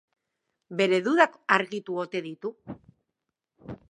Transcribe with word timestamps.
Bere 0.79 0.99
dudak 1.07 1.35
argitu 1.57 1.99
ote 2.05 2.21
ditu? 2.29 2.53